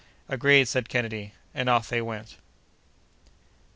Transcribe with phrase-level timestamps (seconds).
[0.27, 2.37] "Agreed!" said Kennedy; and off they went.